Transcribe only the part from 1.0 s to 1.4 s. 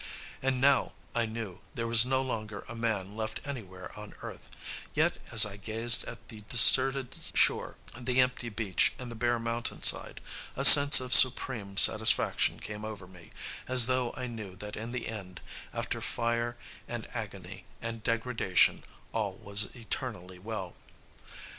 I